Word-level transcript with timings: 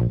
Muy 0.00 0.08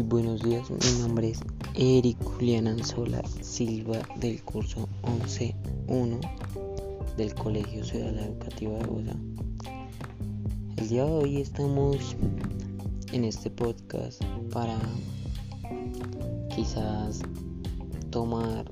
buenos 0.00 0.42
días, 0.42 0.70
mi 0.70 0.78
nombre 1.02 1.32
es 1.32 1.40
Eric 1.74 2.16
Julián 2.24 2.66
Anzola 2.66 3.20
Silva 3.42 3.98
del 4.16 4.42
curso 4.42 4.88
11.1 5.02 6.18
del 7.18 7.34
Colegio 7.34 7.84
Ciudad 7.84 8.16
Educativa 8.16 8.78
de 8.78 8.86
Bogotá. 8.86 9.14
El 10.78 10.88
día 10.88 11.04
de 11.04 11.10
hoy 11.10 11.42
estamos 11.42 12.16
en 13.12 13.24
este 13.24 13.50
podcast 13.50 14.24
para 14.50 14.78
quizás 16.54 17.20
tomar 18.10 18.64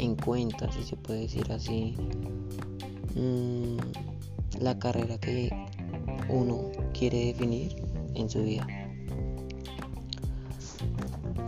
en 0.00 0.16
cuenta, 0.16 0.72
si 0.72 0.82
se 0.82 0.96
puede 0.96 1.20
decir 1.20 1.52
así, 1.52 1.94
mmm, 3.14 3.76
la 4.60 4.78
carrera 4.78 5.18
que 5.18 5.50
uno 6.30 6.70
quiere 6.98 7.26
definir 7.26 7.76
en 8.14 8.30
su 8.30 8.42
vida. 8.42 8.66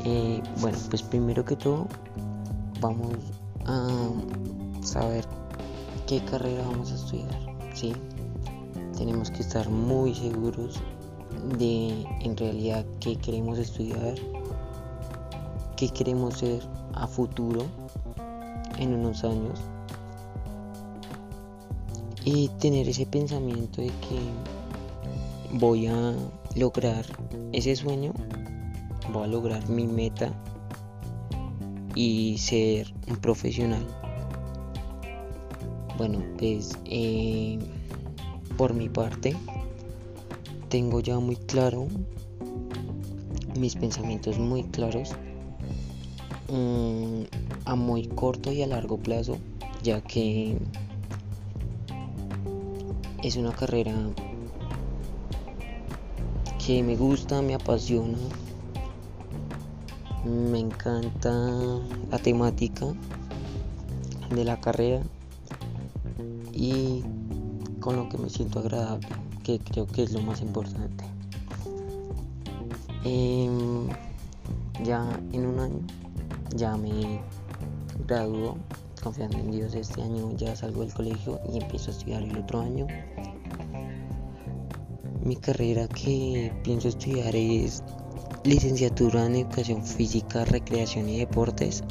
Eh, 0.04 0.42
bueno, 0.60 0.76
pues 0.90 1.02
primero 1.02 1.44
que 1.44 1.56
todo 1.56 1.86
vamos 2.80 3.16
a 3.64 4.10
saber 4.82 5.24
qué 6.06 6.22
carrera 6.24 6.62
vamos 6.66 6.92
a 6.92 6.96
estudiar. 6.96 7.56
¿sí? 7.74 7.94
Tenemos 8.98 9.30
que 9.30 9.40
estar 9.40 9.68
muy 9.70 10.14
seguros 10.14 10.78
de 11.58 12.04
en 12.20 12.36
realidad 12.36 12.84
qué 13.00 13.16
queremos 13.16 13.58
estudiar, 13.58 14.14
qué 15.76 15.88
queremos 15.88 16.34
ser 16.34 16.62
a 16.94 17.06
futuro 17.06 17.64
en 18.78 18.94
unos 18.94 19.24
años 19.24 19.60
y 22.24 22.48
tener 22.60 22.88
ese 22.88 23.06
pensamiento 23.06 23.80
de 23.80 23.88
que 23.88 24.20
voy 25.52 25.86
a 25.86 26.14
lograr 26.54 27.04
ese 27.52 27.74
sueño 27.76 28.12
voy 29.10 29.24
a 29.24 29.26
lograr 29.26 29.68
mi 29.68 29.86
meta 29.86 30.32
y 31.94 32.38
ser 32.38 32.92
un 33.08 33.16
profesional. 33.16 33.86
Bueno, 35.98 36.22
pues 36.38 36.78
eh, 36.86 37.58
por 38.56 38.74
mi 38.74 38.88
parte 38.88 39.36
tengo 40.68 41.00
ya 41.00 41.18
muy 41.18 41.36
claro 41.36 41.86
mis 43.58 43.76
pensamientos 43.76 44.38
muy 44.38 44.62
claros 44.64 45.10
mm, 46.48 47.24
a 47.72 47.74
muy 47.74 48.06
corto 48.06 48.52
y 48.52 48.62
a 48.62 48.66
largo 48.66 48.98
plazo, 48.98 49.38
ya 49.82 50.02
que 50.02 50.58
es 53.22 53.36
una 53.36 53.52
carrera 53.52 53.94
que 56.64 56.82
me 56.82 56.96
gusta, 56.96 57.40
me 57.40 57.54
apasiona 57.54 58.18
me 60.24 60.60
encanta 60.60 61.32
la 62.10 62.18
temática 62.18 62.86
de 64.30 64.44
la 64.44 64.60
carrera 64.60 65.02
y 66.52 67.02
con 67.80 67.96
lo 67.96 68.08
que 68.08 68.18
me 68.18 68.30
siento 68.30 68.60
agradable, 68.60 69.08
que 69.42 69.58
creo 69.58 69.86
que 69.86 70.04
es 70.04 70.12
lo 70.12 70.20
más 70.22 70.40
importante. 70.40 71.04
Em, 73.04 73.88
ya 74.84 75.18
en 75.32 75.46
un 75.46 75.58
año 75.58 75.80
ya 76.54 76.76
me 76.76 77.20
graduó, 78.06 78.56
confiando 79.02 79.38
en 79.38 79.50
Dios, 79.50 79.74
este 79.74 80.02
año 80.02 80.36
ya 80.36 80.54
salgo 80.56 80.82
del 80.82 80.92
colegio 80.92 81.40
y 81.52 81.58
empiezo 81.58 81.90
a 81.90 81.94
estudiar 81.94 82.22
el 82.22 82.36
otro 82.36 82.60
año. 82.60 82.86
Mi 85.22 85.36
carrera 85.36 85.86
que 85.88 86.52
pienso 86.64 86.88
estudiar 86.88 87.34
es 87.36 87.82
licenciatura 88.44 89.26
en 89.26 89.36
Educación 89.36 89.84
Física, 89.84 90.44
Recreación 90.44 91.08
y 91.08 91.18
Deportes. 91.18 91.84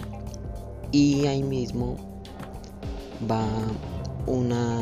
Y 0.92 1.26
ahí 1.28 1.44
mismo 1.44 1.96
va 3.30 3.48
una 4.28 4.82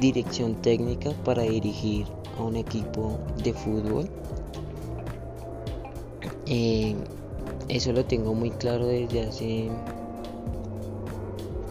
dirección 0.00 0.54
técnica 0.62 1.10
para 1.24 1.42
dirigir 1.42 2.06
a 2.38 2.42
un 2.42 2.56
equipo 2.56 3.18
de 3.42 3.52
fútbol. 3.52 4.08
Eh, 6.46 6.94
eso 7.68 7.92
lo 7.92 8.04
tengo 8.04 8.34
muy 8.34 8.50
claro 8.50 8.86
desde 8.86 9.28
hace 9.28 9.68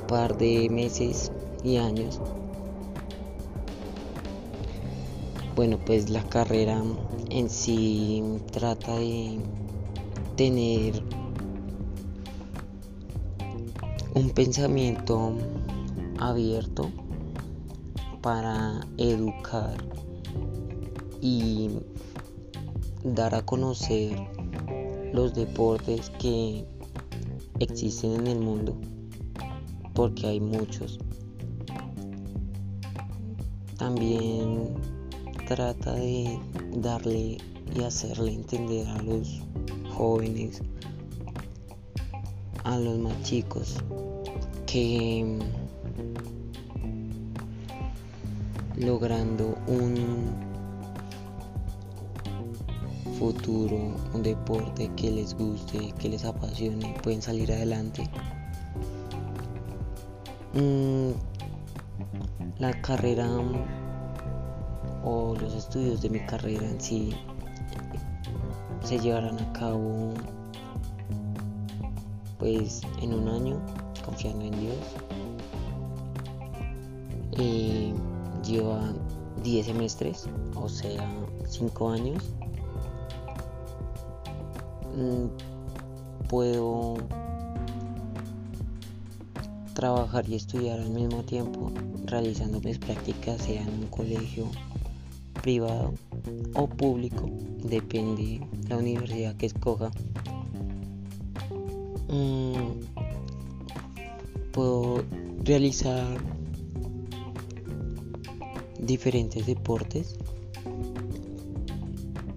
par 0.08 0.38
de 0.38 0.70
meses 0.70 1.32
y 1.64 1.78
años. 1.78 2.22
Bueno, 5.56 5.80
pues 5.86 6.10
la 6.10 6.24
carrera 6.24 6.82
en 7.30 7.50
sí 7.50 8.24
trata 8.52 8.96
de 8.96 9.40
tener 10.36 11.04
un 14.14 14.30
pensamiento 14.30 15.34
abierto 16.20 16.90
para 18.22 18.80
educar 18.98 19.78
y 21.22 21.70
dar 23.04 23.36
a 23.36 23.42
conocer 23.42 24.16
los 25.14 25.34
deportes 25.34 26.12
que 26.20 26.66
existen 27.60 28.14
en 28.14 28.28
el 28.28 28.40
mundo 28.40 28.78
porque 29.98 30.28
hay 30.28 30.40
muchos 30.40 31.00
también 33.78 34.76
trata 35.48 35.94
de 35.94 36.40
darle 36.76 37.40
y 37.76 37.84
hacerle 37.84 38.34
entender 38.34 38.88
a 38.90 39.02
los 39.02 39.42
jóvenes, 39.90 40.62
a 42.64 42.78
los 42.78 43.00
más 43.00 43.20
chicos, 43.24 43.78
que 44.68 45.40
logrando 48.76 49.58
un 49.66 50.28
futuro, 53.18 53.96
un 54.14 54.22
deporte 54.22 54.92
que 54.96 55.10
les 55.10 55.34
guste, 55.34 55.92
que 55.98 56.10
les 56.10 56.24
apasione, 56.24 56.96
pueden 57.02 57.24
salir 57.24 57.52
adelante. 57.52 58.08
Mm, 60.54 61.12
la 62.60 62.82
carrera 62.82 63.28
o 65.04 65.36
los 65.36 65.54
estudios 65.54 66.02
de 66.02 66.10
mi 66.10 66.20
carrera 66.26 66.66
en 66.66 66.80
sí 66.80 67.16
se 68.84 68.98
llevarán 69.00 69.38
a 69.40 69.54
cabo 69.54 70.14
pues 72.40 72.82
en 73.02 73.14
un 73.14 73.28
año 73.28 73.60
confiando 74.06 74.46
en 74.46 74.60
Dios. 74.60 74.78
Eh, 77.34 77.94
lleva 78.44 78.82
10 79.44 79.66
semestres 79.66 80.30
o 80.56 80.70
sea 80.70 81.06
5 81.46 81.90
años. 81.90 82.24
Mm, 84.96 85.28
puedo 86.28 86.96
trabajar 89.78 90.28
y 90.28 90.34
estudiar 90.34 90.80
al 90.80 90.90
mismo 90.90 91.22
tiempo 91.22 91.72
realizando 92.06 92.60
mis 92.62 92.80
prácticas 92.80 93.44
sea 93.44 93.62
en 93.62 93.70
un 93.70 93.86
colegio 93.92 94.48
privado 95.44 95.94
o 96.56 96.68
público, 96.68 97.30
depende 97.64 98.42
la 98.68 98.78
universidad 98.78 99.36
que 99.36 99.46
escoja. 99.46 99.92
Mm, 102.10 102.80
puedo 104.52 105.04
realizar 105.44 106.08
diferentes 108.80 109.46
deportes. 109.46 110.18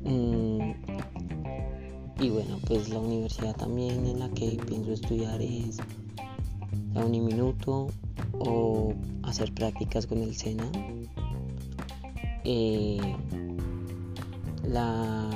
Mm, 0.04 0.72
y 2.20 2.28
bueno, 2.28 2.58
pues 2.66 2.90
la 2.90 2.98
universidad 2.98 3.56
también 3.56 4.04
en 4.04 4.18
la 4.18 4.28
que 4.28 4.58
pienso 4.66 4.92
estudiar 4.92 5.40
es 5.40 5.78
la 6.94 7.04
Uniminuto 7.04 7.88
o 8.32 8.94
hacer 9.22 9.52
prácticas 9.54 10.06
con 10.06 10.18
el 10.18 10.34
SENA 10.34 10.70
eh, 12.44 12.98
la 14.64 15.28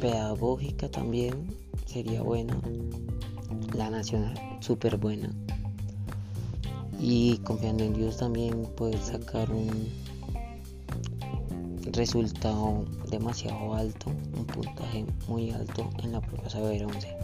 pedagógica 0.00 0.88
también 0.88 1.54
sería 1.86 2.22
buena. 2.22 2.58
La 3.76 3.90
nacional, 3.90 4.34
súper 4.60 4.96
buena. 4.96 5.30
Y 6.98 7.38
confiando 7.38 7.84
en 7.84 7.94
Dios 7.94 8.18
también 8.18 8.66
puedes 8.76 9.00
sacar 9.00 9.50
un, 9.50 9.88
resultado 11.92 12.84
demasiado 13.10 13.74
alto, 13.74 14.10
un 14.36 14.44
puntaje 14.44 15.06
muy 15.28 15.50
alto 15.50 15.88
en 16.02 16.12
la 16.12 16.20
prueba 16.20 16.48
Saber 16.48 16.84
11. 16.84 17.16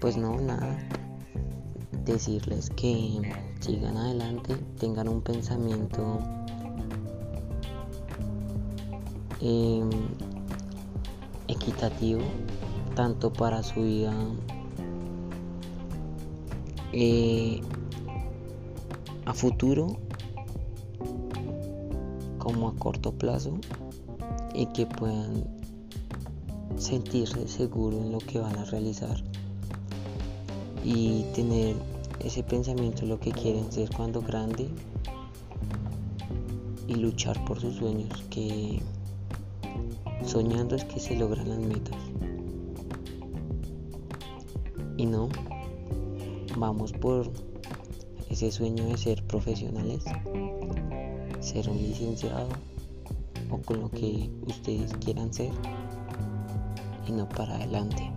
Pues 0.00 0.16
no, 0.16 0.40
nada. 0.40 0.78
Decirles 2.04 2.70
que 2.70 3.20
sigan 3.60 3.96
adelante, 3.96 4.56
tengan 4.78 5.08
un 5.08 5.20
pensamiento 5.22 6.18
em, 9.40 9.90
equitativo, 11.48 12.22
tanto 12.96 13.32
para 13.32 13.62
su 13.62 13.82
vida 13.82 14.12
eh, 16.92 17.60
a 19.24 19.32
futuro 19.32 19.96
como 22.42 22.68
a 22.68 22.74
corto 22.74 23.12
plazo 23.12 23.52
y 24.52 24.66
que 24.66 24.84
puedan 24.84 25.44
sentirse 26.76 27.46
seguros 27.46 28.00
en 28.00 28.10
lo 28.10 28.18
que 28.18 28.40
van 28.40 28.56
a 28.56 28.64
realizar 28.64 29.22
y 30.84 31.22
tener 31.34 31.76
ese 32.18 32.42
pensamiento 32.42 33.02
de 33.02 33.06
lo 33.06 33.20
que 33.20 33.30
quieren 33.30 33.70
ser 33.70 33.90
cuando 33.94 34.20
grande 34.20 34.68
y 36.88 36.96
luchar 36.96 37.44
por 37.44 37.60
sus 37.60 37.76
sueños 37.76 38.24
que 38.28 38.82
soñando 40.24 40.74
es 40.74 40.84
que 40.84 40.98
se 40.98 41.14
logran 41.14 41.48
las 41.48 41.58
metas. 41.60 41.98
Y 44.96 45.06
no 45.06 45.28
vamos 46.58 46.92
por 46.92 47.30
ese 48.28 48.50
sueño 48.50 48.84
de 48.86 48.96
ser 48.96 49.22
profesionales 49.28 50.02
ser 51.42 51.68
un 51.68 51.76
licenciado 51.76 52.48
o 53.50 53.58
con 53.58 53.80
lo 53.80 53.90
que 53.90 54.30
ustedes 54.46 54.92
quieran 54.94 55.32
ser 55.32 55.50
y 57.06 57.12
no 57.12 57.28
para 57.28 57.56
adelante. 57.56 58.10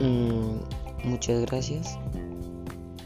Mm, 0.00 1.08
muchas 1.08 1.40
gracias. 1.46 1.98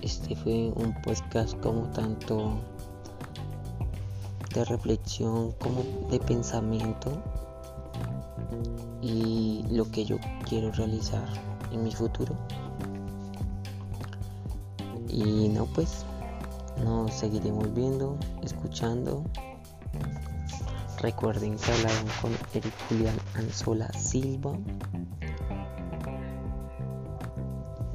Este 0.02 0.36
fue 0.36 0.72
un 0.76 0.94
podcast 1.02 1.58
como 1.60 1.84
tanto 1.90 2.60
de 4.54 4.64
reflexión 4.66 5.52
como 5.52 5.82
de 6.10 6.18
pensamiento 6.20 7.10
y 9.00 9.64
lo 9.70 9.90
que 9.90 10.04
yo 10.04 10.18
quiero 10.46 10.70
realizar 10.72 11.26
en 11.72 11.82
mi 11.82 11.92
futuro. 11.92 12.36
Y 15.08 15.48
no 15.48 15.64
pues 15.66 16.04
nos 16.82 17.12
seguiremos 17.12 17.72
viendo, 17.74 18.16
escuchando. 18.42 19.24
Recuerden 21.00 21.56
que 21.56 21.72
hablaron 21.72 22.06
con 22.20 22.32
Eric 22.54 22.72
Julián 22.88 23.16
Anzola 23.34 23.92
Silva. 23.92 24.52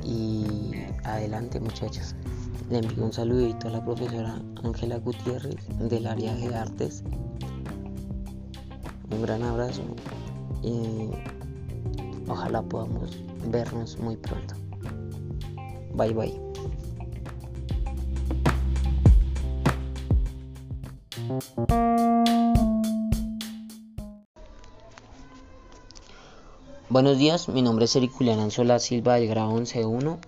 Y 0.03 0.71
adelante 1.03 1.59
muchachos. 1.59 2.15
Le 2.69 2.79
envío 2.79 3.05
un 3.05 3.13
saludito 3.13 3.69
a 3.69 3.71
la 3.71 3.83
profesora 3.83 4.41
Ángela 4.63 4.97
Gutiérrez 4.97 5.55
del 5.79 6.05
área 6.05 6.35
de 6.35 6.53
artes. 6.53 7.03
Un 9.09 9.21
gran 9.21 9.41
abrazo 9.43 9.83
y 10.63 11.09
ojalá 12.27 12.61
podamos 12.61 13.23
vernos 13.49 13.97
muy 13.99 14.17
pronto. 14.17 14.55
Bye 15.93 16.13
bye. 16.13 16.47
Buenos 26.89 27.17
días, 27.17 27.49
mi 27.49 27.61
nombre 27.61 27.85
es 27.85 27.95
Eric 27.95 28.13
Julián 28.13 28.39
Anzola 28.39 28.79
Silva 28.79 29.15
del 29.15 29.27
grado 29.27 29.51
11.1. 29.51 30.19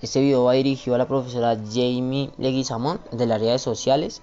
Este 0.00 0.20
video 0.20 0.44
va 0.44 0.54
dirigido 0.54 0.94
a 0.94 0.98
la 0.98 1.06
profesora 1.08 1.56
Jamie 1.56 2.30
Leguizamón 2.38 3.00
del 3.12 3.32
área 3.32 3.52
de 3.52 3.58
sociales. 3.58 4.22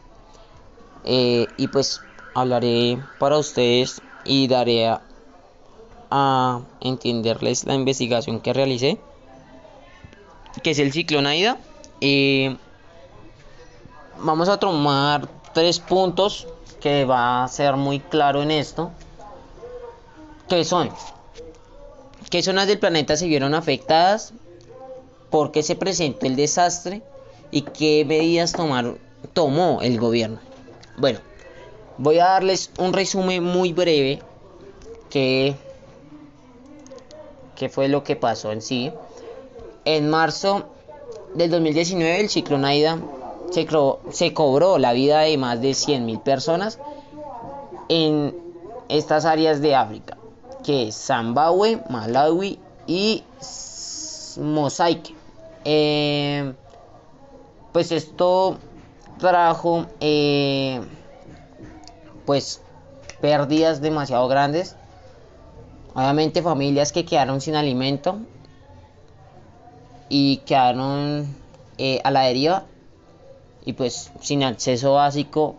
Eh, 1.03 1.45
y 1.57 1.67
pues 1.67 2.01
hablaré 2.33 2.97
para 3.19 3.37
ustedes 3.37 4.01
y 4.23 4.47
daré 4.47 4.87
a, 6.09 6.61
entenderles 6.81 7.65
la 7.65 7.75
investigación 7.75 8.39
que 8.39 8.53
realicé, 8.53 8.97
que 10.63 10.71
es 10.71 10.79
el 10.79 10.91
ciclón 10.93 11.27
Aida. 11.27 11.57
Eh, 12.01 12.57
vamos 14.17 14.49
a 14.49 14.57
tomar 14.57 15.29
tres 15.55 15.79
puntos 15.79 16.47
que 16.81 17.05
va 17.05 17.43
a 17.43 17.47
ser 17.47 17.77
muy 17.77 18.01
claro 18.01 18.43
en 18.43 18.51
esto. 18.51 18.91
¿Qué 20.49 20.65
son? 20.65 20.91
¿Qué 22.29 22.43
zonas 22.43 22.67
del 22.67 22.77
planeta 22.77 23.15
se 23.15 23.25
vieron 23.25 23.55
afectadas? 23.55 24.33
¿Por 25.29 25.51
qué 25.51 25.63
se 25.63 25.77
presentó 25.77 26.25
el 26.25 26.35
desastre? 26.35 27.01
¿Y 27.51 27.61
qué 27.61 28.03
medidas 28.05 28.53
tomó 29.33 29.81
el 29.81 29.97
gobierno? 29.97 30.39
Bueno, 30.97 31.19
voy 31.97 32.19
a 32.19 32.25
darles 32.25 32.69
un 32.77 32.91
resumen 32.91 33.41
muy 33.41 33.71
breve 33.71 34.19
que, 35.09 35.55
que 37.55 37.69
fue 37.69 37.87
lo 37.87 38.03
que 38.03 38.17
pasó 38.17 38.51
en 38.51 38.61
sí. 38.61 38.91
En 39.85 40.09
marzo 40.09 40.65
del 41.33 41.49
2019 41.49 42.19
el 42.19 42.29
ciclón 42.29 42.65
Aida 42.65 42.99
se, 44.11 44.33
cobró 44.33 44.77
la 44.77 44.93
vida 44.93 45.21
de 45.21 45.37
más 45.37 45.61
de 45.61 45.71
100.000 45.71 46.21
personas 46.21 46.79
en 47.87 48.35
estas 48.89 49.25
áreas 49.25 49.61
de 49.61 49.75
África, 49.75 50.17
que 50.63 50.89
es 50.89 50.95
Zimbabue, 50.95 51.81
Malawi 51.89 52.59
y 52.85 53.23
Mozambique. 54.37 55.15
Eh, 55.63 56.53
pues 57.71 57.91
esto 57.91 58.57
trajo 59.17 59.85
eh, 59.99 60.81
pues 62.25 62.61
pérdidas 63.21 63.81
demasiado 63.81 64.27
grandes. 64.27 64.75
Obviamente 65.93 66.41
familias 66.41 66.91
que 66.91 67.05
quedaron 67.05 67.39
sin 67.39 67.55
alimento 67.55 68.17
y 70.09 70.37
quedaron 70.45 71.25
eh, 71.77 72.01
a 72.03 72.11
la 72.11 72.21
deriva 72.21 72.65
y 73.65 73.73
pues 73.73 74.11
sin 74.21 74.43
acceso 74.43 74.93
básico 74.93 75.55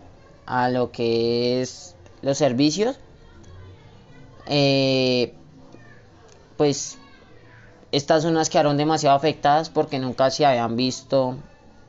a 0.47 0.69
lo 0.69 0.93
que 0.93 1.61
es 1.61 1.97
los 2.23 2.39
servicios 2.39 2.99
eh, 4.47 5.35
pues 6.57 6.99
estas 7.93 8.23
zonas 8.23 8.51
quedaron 8.51 8.77
demasiado 8.77 9.17
afectadas 9.17 9.71
porque 9.71 9.99
nunca 9.99 10.31
se 10.31 10.47
habían 10.47 10.77
visto 10.77 11.37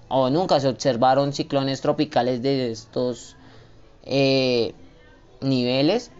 o 0.10 0.30
nunca 0.30 0.60
se 0.60 0.68
observaron 0.68 1.34
ciclones 1.34 1.82
tropicales 1.82 2.42
de 2.42 2.72
estos 2.72 3.36
eh, 4.03 4.74
niveles. 5.42 6.12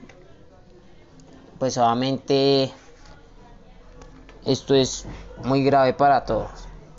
Pues 1.60 1.78
obviamente 1.78 2.72
esto 4.46 4.76
es 4.76 5.06
muy 5.44 5.64
grave 5.64 5.94
para 5.94 6.26
todos. 6.26 6.52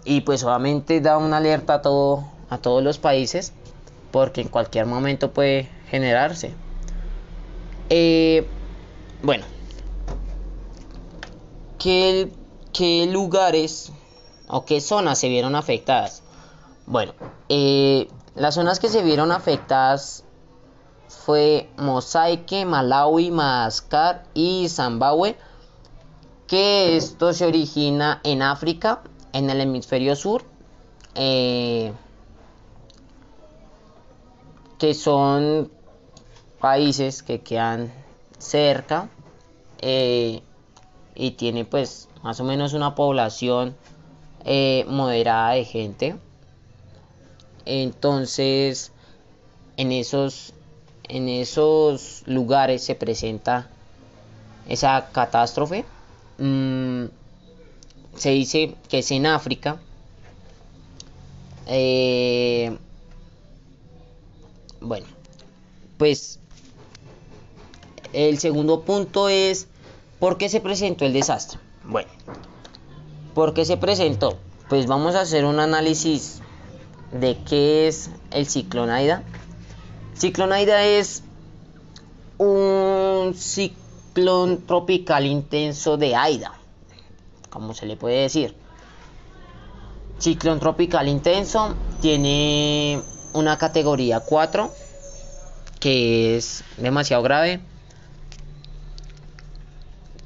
Y 0.04 0.23
pues 0.23 0.42
obviamente 0.44 1.00
da 1.00 1.18
una 1.18 1.37
alerta 1.37 1.75
a 1.75 1.82
todo 1.82 2.25
a 2.50 2.59
todos 2.59 2.83
los 2.83 2.99
países 2.99 3.52
porque 4.11 4.40
en 4.40 4.49
cualquier 4.49 4.87
momento 4.87 5.33
puede 5.33 5.69
generarse. 5.90 6.55
Eh, 7.90 8.47
bueno, 9.23 9.45
¿qué, 11.78 12.31
¿qué, 12.73 13.07
lugares 13.11 13.93
o 14.49 14.64
qué 14.64 14.81
zonas 14.81 15.19
se 15.19 15.28
vieron 15.28 15.55
afectadas? 15.55 16.23
Bueno, 16.87 17.12
eh, 17.49 18.09
las 18.35 18.55
zonas 18.55 18.81
que 18.81 18.88
se 18.88 19.02
vieron 19.02 19.33
afectadas 19.33 20.25
fue 21.09 21.69
Mozambique, 21.76 22.64
Malawi, 22.64 23.31
Madagascar 23.31 24.25
y 24.35 24.69
Zimbabue, 24.69 25.37
que 26.47 26.97
esto 26.97 27.33
se 27.33 27.47
origina 27.47 28.21
en 28.25 28.43
África, 28.43 29.02
en 29.33 29.50
el 29.50 29.61
hemisferio 29.61 30.17
sur. 30.17 30.45
Eh, 31.14 31.93
que 34.78 34.94
son 34.94 35.70
países 36.61 37.23
que 37.23 37.40
quedan 37.40 37.92
cerca 38.38 39.08
eh, 39.80 40.42
y 41.14 41.32
tiene 41.32 41.64
pues 41.64 42.08
más 42.23 42.40
o 42.40 42.44
menos 42.44 42.73
una 42.73 42.94
población 42.94 43.76
eh, 44.44 44.85
moderada 44.88 45.52
de 45.52 45.64
gente. 45.64 46.16
Entonces 47.64 48.92
en 49.76 49.92
esos 49.92 50.54
en 51.08 51.28
esos 51.28 52.23
lugares 52.26 52.85
se 52.85 52.94
presenta 52.94 53.68
esa 54.68 55.08
catástrofe. 55.12 55.85
Mm, 56.38 57.06
se 58.14 58.30
dice 58.30 58.75
que 58.88 58.99
es 58.99 59.11
en 59.11 59.26
África. 59.26 59.80
Eh, 61.66 62.76
Bueno, 64.80 65.06
pues 65.97 66.38
el 68.12 68.38
segundo 68.38 68.82
punto 68.82 69.28
es 69.28 69.66
¿por 70.18 70.38
qué 70.38 70.49
se 70.49 70.61
presentó 70.61 71.04
el 71.04 71.12
desastre? 71.12 71.58
Bueno, 71.85 72.08
¿por 73.35 73.54
qué 73.54 73.64
se 73.64 73.76
presentó? 73.76 74.38
Pues 74.68 74.87
vamos 74.87 75.14
a 75.14 75.23
hacer 75.23 75.44
un 75.44 75.61
análisis 75.61 76.40
de 77.12 77.38
qué 77.49 77.88
es 77.88 78.11
el 78.30 78.47
ciclón 78.47 78.90
Aida. 78.90 79.25
Ciclón 80.14 80.52
Aida 80.52 80.85
es 80.85 81.23
un 82.38 83.35
ciclón 83.35 84.66
tropical 84.66 85.26
intenso 85.26 85.97
de 85.97 86.14
Aida, 86.14 86.52
como 87.50 87.75
se 87.75 87.87
le 87.87 87.97
puede 87.97 88.23
decir. 88.23 88.54
Ciclón 90.18 90.58
tropical 90.61 91.08
intenso 91.08 91.75
tiene 92.00 93.00
una 93.32 93.58
categoría 93.58 94.20
4 94.20 94.73
que 95.80 96.37
es 96.37 96.64
demasiado 96.76 97.23
grave. 97.23 97.61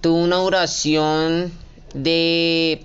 Tuvo 0.01 0.17
una 0.17 0.37
duración 0.37 1.53
de 1.95 2.85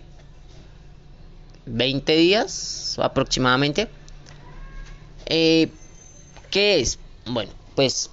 20 1.65 2.15
días 2.15 2.97
aproximadamente. 2.99 3.89
Eh, 5.25 5.71
¿Qué 6.51 6.79
es? 6.79 6.99
Bueno, 7.25 7.51
pues 7.75 8.09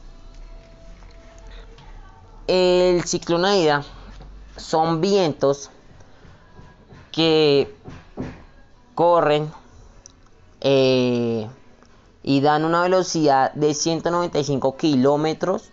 el 2.46 3.04
ciclón 3.04 3.44
Aida 3.44 3.84
son 4.56 5.00
vientos 5.00 5.70
que 7.12 7.72
corren 8.94 9.50
eh, 10.60 11.48
y 12.24 12.40
dan 12.40 12.64
una 12.64 12.82
velocidad 12.82 13.52
de 13.52 13.74
195 13.74 14.76
kilómetros 14.78 15.70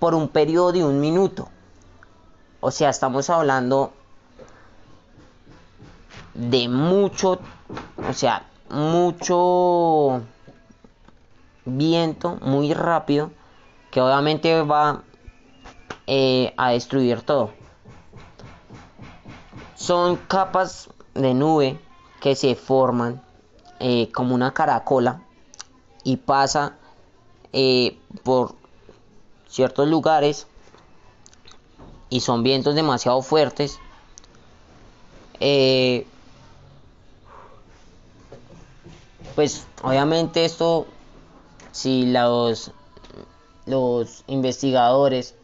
por 0.00 0.14
un 0.14 0.28
periodo 0.28 0.72
de 0.72 0.84
un 0.84 1.00
minuto. 1.00 1.48
O 2.60 2.70
sea, 2.70 2.88
estamos 2.88 3.28
hablando 3.28 3.92
de 6.32 6.66
mucho, 6.68 7.38
o 8.08 8.12
sea, 8.14 8.46
mucho 8.70 10.22
viento 11.66 12.38
muy 12.40 12.72
rápido 12.72 13.30
que 13.90 14.00
obviamente 14.00 14.62
va 14.62 15.02
eh, 16.06 16.54
a 16.56 16.70
destruir 16.70 17.20
todo. 17.20 17.50
Son 19.74 20.16
capas 20.16 20.88
de 21.12 21.34
nube 21.34 21.78
que 22.22 22.34
se 22.34 22.54
forman 22.54 23.20
eh, 23.82 24.10
como 24.12 24.34
una 24.34 24.54
caracola 24.54 25.22
y 26.04 26.16
pasa 26.16 26.76
eh, 27.52 27.98
por 28.22 28.54
ciertos 29.48 29.88
lugares 29.88 30.46
y 32.08 32.20
son 32.20 32.42
vientos 32.42 32.74
demasiado 32.74 33.20
fuertes 33.22 33.78
pues 39.34 39.66
obviamente 39.82 40.44
esto 40.44 40.86
si 41.72 42.06
los 42.06 42.70
los 43.66 44.24
investigadores 44.26 45.34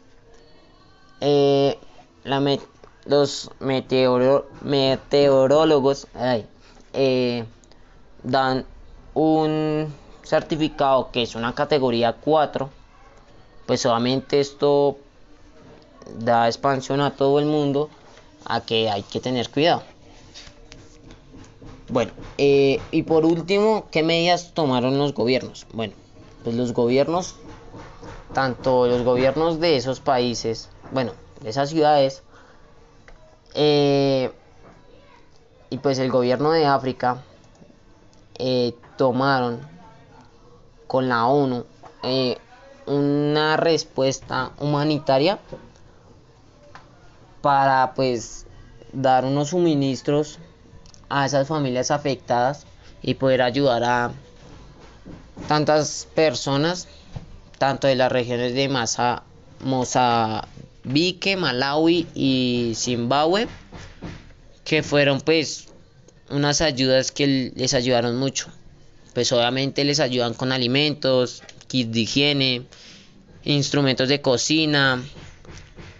eh, 1.21 1.79
los 3.05 3.49
meteorólogos 3.59 6.07
eh, 6.93 7.45
dan 8.23 8.65
un 9.13 9.93
certificado 10.23 11.11
que 11.11 11.23
es 11.23 11.35
una 11.35 11.53
categoría 11.55 12.13
4 12.13 12.69
pues 13.65 13.85
obviamente 13.85 14.39
esto 14.39 14.97
da 16.19 16.47
expansión 16.47 17.01
a 17.01 17.15
todo 17.15 17.39
el 17.39 17.45
mundo 17.45 17.89
a 18.45 18.61
que 18.61 18.89
hay 18.89 19.03
que 19.03 19.19
tener 19.19 19.49
cuidado 19.49 19.83
bueno, 21.91 22.11
eh, 22.37 22.79
y 22.91 23.01
por 23.01 23.25
último, 23.25 23.87
¿qué 23.91 24.03
medidas 24.03 24.53
tomaron 24.53 24.99
los 24.99 25.15
gobiernos? 25.15 25.65
Bueno, 25.73 25.93
pues 26.43 26.55
los 26.55 26.71
gobiernos, 26.73 27.35
tanto 28.33 28.85
los 28.85 29.01
gobiernos 29.01 29.59
de 29.59 29.75
esos 29.75 29.99
países, 29.99 30.69
bueno, 30.91 31.13
de 31.41 31.49
esas 31.49 31.71
ciudades, 31.71 32.21
eh, 33.55 34.31
y 35.71 35.79
pues 35.79 35.97
el 35.97 36.11
gobierno 36.11 36.51
de 36.51 36.67
África 36.67 37.23
eh, 38.39 38.73
tomaron 38.97 39.59
con 40.87 41.07
la 41.07 41.27
ONU 41.27 41.65
una 42.87 43.55
respuesta 43.57 44.51
humanitaria 44.57 45.37
para 47.41 47.93
pues 47.93 48.47
dar 48.91 49.25
unos 49.25 49.49
suministros 49.49 50.39
a 51.09 51.25
esas 51.25 51.47
familias 51.47 51.91
afectadas 51.91 52.65
y 53.01 53.13
poder 53.13 53.41
ayudar 53.41 53.83
a 53.83 54.11
tantas 55.47 56.07
personas, 56.15 56.87
tanto 57.57 57.87
de 57.87 57.95
las 57.95 58.11
regiones 58.11 58.53
de 58.53 58.67
Masa, 58.69 59.23
Mozambique, 59.63 61.37
Malawi 61.37 62.07
y 62.13 62.73
Zimbabue, 62.75 63.47
que 64.63 64.83
fueron 64.83 65.21
pues 65.21 65.68
unas 66.29 66.61
ayudas 66.61 67.11
que 67.11 67.51
les 67.55 67.73
ayudaron 67.73 68.17
mucho. 68.17 68.47
Pues 69.13 69.31
obviamente 69.31 69.83
les 69.83 69.99
ayudan 69.99 70.33
con 70.33 70.51
alimentos, 70.51 71.43
kits 71.67 71.91
de 71.91 71.99
higiene, 72.01 72.63
instrumentos 73.43 74.07
de 74.09 74.21
cocina, 74.21 75.01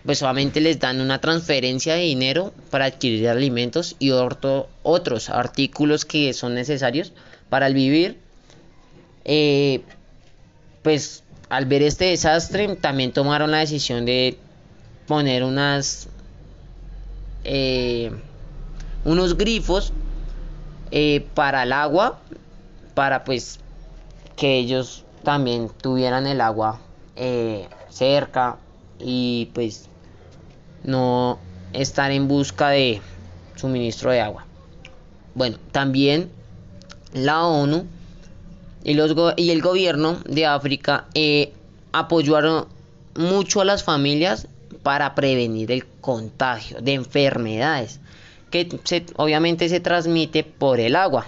pues 0.06 0.20
solamente 0.20 0.62
les 0.62 0.80
dan 0.80 1.02
una 1.02 1.20
transferencia 1.20 1.96
de 1.96 2.02
dinero 2.02 2.54
para 2.70 2.86
adquirir 2.86 3.28
alimentos 3.30 3.96
y 4.00 4.12
otros 4.12 5.30
artículos 5.30 6.06
que 6.06 6.34
son 6.34 6.56
necesarios 6.56 7.14
para 7.50 7.68
el 7.68 7.74
vivir. 7.74 8.18
Eh, 9.26 9.82
pues 10.82 11.24
al 11.50 11.66
ver 11.66 11.84
este 11.84 12.06
desastre 12.06 12.76
también 12.76 13.12
tomaron 13.12 13.52
la 13.52 13.60
decisión 13.60 14.06
de 14.06 14.38
poner 15.08 15.44
unas 15.44 16.08
eh, 17.44 18.12
unos 19.06 19.38
grifos 19.38 19.92
eh, 20.92 21.26
para 21.34 21.64
el 21.64 21.74
agua 21.74 22.20
para 22.94 23.24
pues 23.24 23.60
que 24.36 24.58
ellos 24.58 25.06
también 25.24 25.70
tuvieran 25.82 26.28
el 26.28 26.42
agua 26.42 26.80
cerca 27.90 28.58
y 29.00 29.50
pues 29.54 29.90
no 30.84 31.38
estar 31.74 32.12
en 32.12 32.28
busca 32.28 32.70
de 32.70 33.02
suministro 33.56 34.12
de 34.12 34.22
agua. 34.22 34.46
Bueno, 35.36 35.58
también 35.72 36.32
la 37.14 37.46
ONU 37.46 37.86
y 38.84 39.50
el 39.50 39.62
gobierno 39.62 40.20
de 40.26 40.46
África 40.46 41.06
eh, 41.14 41.54
apoyaron 41.92 42.68
mucho 43.16 43.62
a 43.62 43.66
las 43.66 43.84
familias 43.84 44.48
para 44.84 45.16
prevenir 45.16 45.72
el 45.72 45.86
contagio 45.86 46.82
de 46.82 46.94
enfermedades 46.94 48.00
que 48.50 48.80
obviamente 49.16 49.70
se 49.70 49.80
transmite 49.80 50.44
por 50.44 50.80
el 50.80 50.96
agua. 50.96 51.28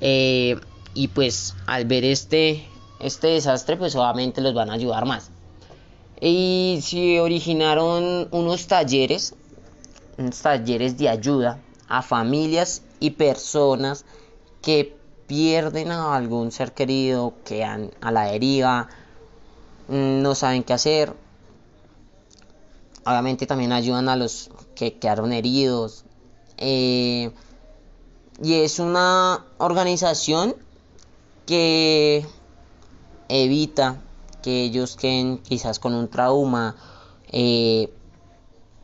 Eh, 0.00 0.56
y 0.94 1.08
pues 1.08 1.54
al 1.66 1.86
ver 1.86 2.04
este, 2.04 2.66
este 3.00 3.28
desastre, 3.28 3.76
pues 3.76 3.96
obviamente 3.96 4.40
los 4.40 4.54
van 4.54 4.70
a 4.70 4.74
ayudar 4.74 5.06
más 5.06 5.30
y 6.20 6.78
se 6.82 7.20
originaron 7.20 8.28
unos 8.30 8.66
talleres, 8.66 9.34
unos 10.16 10.40
talleres 10.40 10.96
de 10.96 11.10
ayuda 11.10 11.60
a 11.86 12.00
familias 12.00 12.82
y 12.98 13.10
personas 13.10 14.06
que 14.62 14.96
pierden 15.26 15.90
a 15.90 16.16
algún 16.16 16.50
ser 16.50 16.72
querido, 16.72 17.34
quedan 17.44 17.90
a 18.00 18.10
la 18.10 18.24
deriva, 18.24 18.88
mm, 19.88 20.22
no 20.22 20.34
saben 20.34 20.62
qué 20.62 20.72
hacer. 20.72 21.14
Obviamente 23.06 23.46
también 23.46 23.72
ayudan 23.72 24.08
a 24.08 24.16
los 24.16 24.50
que 24.74 24.98
quedaron 24.98 25.32
heridos. 25.32 26.04
Eh, 26.56 27.30
y 28.42 28.54
es 28.54 28.78
una 28.78 29.44
organización 29.58 30.56
que 31.46 32.26
evita 33.28 34.00
que 34.42 34.64
ellos 34.64 34.96
queden 34.96 35.38
quizás 35.38 35.78
con 35.78 35.94
un 35.94 36.08
trauma, 36.08 36.76
eh, 37.30 37.92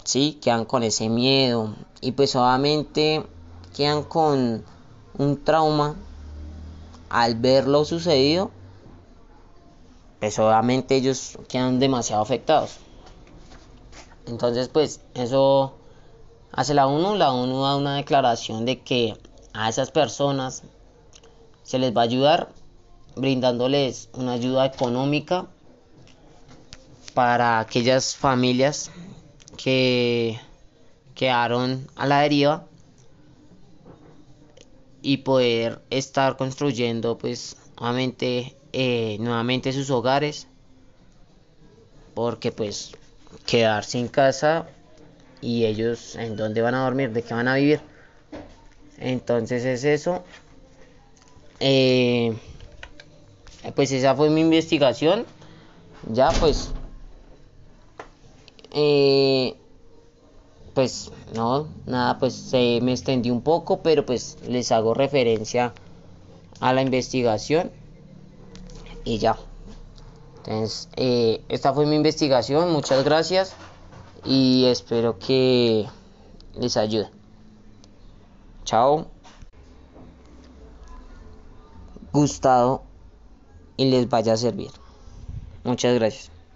sí, 0.04 0.38
quedan 0.42 0.64
con 0.64 0.82
ese 0.82 1.08
miedo 1.08 1.74
y 2.00 2.12
pues 2.12 2.34
obviamente 2.36 3.24
quedan 3.76 4.02
con 4.02 4.64
un 5.18 5.44
trauma 5.44 5.96
al 7.10 7.34
ver 7.34 7.66
lo 7.66 7.84
sucedido, 7.84 8.50
pues 10.20 10.38
obviamente 10.38 10.96
ellos 10.96 11.38
quedan 11.48 11.78
demasiado 11.78 12.22
afectados. 12.22 12.78
Entonces 14.30 14.68
pues 14.68 15.00
eso 15.14 15.75
hace 16.52 16.72
la 16.72 16.87
ONU, 16.87 17.16
la 17.16 17.32
ONU 17.32 17.62
da 17.62 17.76
una 17.76 17.96
declaración 17.96 18.64
de 18.64 18.80
que 18.80 19.16
a 19.52 19.68
esas 19.68 19.90
personas 19.90 20.62
se 21.64 21.80
les 21.80 21.94
va 21.94 22.02
a 22.02 22.04
ayudar 22.04 22.49
brindándoles 23.16 24.08
una 24.14 24.32
ayuda 24.32 24.66
económica 24.66 25.46
para 27.12 27.58
aquellas 27.58 28.14
familias 28.14 28.92
que 29.56 30.40
quedaron 31.16 31.88
a 31.96 32.06
la 32.06 32.20
deriva 32.20 32.66
y 35.02 35.18
poder 35.18 35.82
estar 35.90 36.37
construyendo 36.37 37.18
pues 37.18 37.56
nuevamente 37.80 38.56
eh, 38.72 39.16
nuevamente 39.18 39.72
sus 39.72 39.90
hogares 39.90 40.46
porque 42.14 42.52
pues 42.52 42.92
quedar 43.46 43.84
sin 43.84 44.08
casa 44.08 44.66
y 45.40 45.64
ellos 45.64 46.16
en 46.16 46.37
dónde 46.37 46.62
van 46.62 46.75
a 46.75 46.84
dormir 46.84 47.12
de 47.12 47.22
qué 47.22 47.34
van 47.34 47.49
a 47.49 47.54
vivir 47.54 47.80
entonces 49.00 49.64
es 49.64 49.82
eso. 49.84 50.22
Eh, 51.58 52.37
pues 53.75 53.90
esa 53.92 54.14
fue 54.14 54.30
mi 54.30 54.42
investigación. 54.42 55.25
Ya 56.12 56.30
pues 56.38 56.70
eh, 58.72 59.54
pues 60.75 61.10
no, 61.34 61.66
nada, 61.87 62.18
pues 62.18 62.34
se 62.34 62.78
me 62.82 62.92
extendí 62.92 63.30
un 63.30 63.42
poco, 63.42 63.80
pero 63.82 64.06
pues 64.06 64.37
les 64.46 64.70
hago 64.70 64.94
referencia 64.94 65.72
a 66.60 66.72
la 66.72 66.82
investigación 66.82 67.70
y 69.04 69.18
ya. 69.18 69.37
Entonces, 70.44 70.88
eh, 70.97 71.44
esta 71.49 71.75
fue 71.75 71.85
mi 71.87 71.97
investigación, 71.97 72.73
muchas 72.73 73.04
gracias 73.04 73.54
y 74.25 74.64
espero 74.66 75.18
que 75.18 75.87
les 76.54 76.76
ayude. 76.76 77.11
Chao. 78.64 79.06
Gustado 82.12 82.82
y 83.76 83.90
les 83.90 84.09
vaya 84.09 84.32
a 84.32 84.37
servir. 84.37 84.70
Muchas 85.64 85.94
gracias. 85.94 86.29